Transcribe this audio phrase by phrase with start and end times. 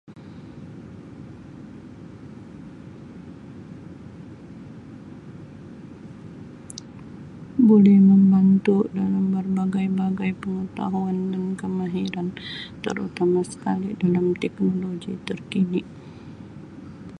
[7.61, 12.27] Boleh membantu dalam berbagai-bagai pengetahuan dan kemahiran
[12.83, 15.81] terutama sekali dalam teknologi terkini.